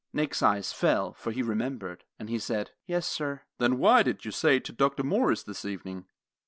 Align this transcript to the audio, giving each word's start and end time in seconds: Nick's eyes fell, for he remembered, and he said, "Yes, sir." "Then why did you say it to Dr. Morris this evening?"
Nick's 0.13 0.41
eyes 0.41 0.73
fell, 0.73 1.13
for 1.13 1.31
he 1.31 1.43
remembered, 1.43 2.05
and 2.17 2.27
he 2.27 2.39
said, 2.39 2.71
"Yes, 2.87 3.05
sir." 3.05 3.43
"Then 3.59 3.77
why 3.77 4.01
did 4.01 4.25
you 4.25 4.31
say 4.31 4.55
it 4.55 4.65
to 4.65 4.71
Dr. 4.73 5.03
Morris 5.03 5.43
this 5.43 5.63
evening?" 5.63 6.05